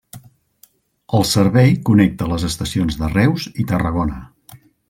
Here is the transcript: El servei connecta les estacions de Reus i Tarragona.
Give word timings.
El 1.17 1.25
servei 1.33 1.69
connecta 1.91 2.31
les 2.33 2.49
estacions 2.49 3.01
de 3.03 3.13
Reus 3.15 3.49
i 3.65 3.71
Tarragona. 3.75 4.21